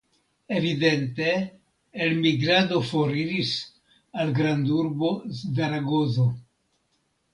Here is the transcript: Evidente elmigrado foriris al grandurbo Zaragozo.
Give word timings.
Evidente 0.59 1.25
elmigrado 2.05 2.81
foriris 2.91 3.53
al 4.25 4.31
grandurbo 4.41 5.11
Zaragozo. 5.43 6.27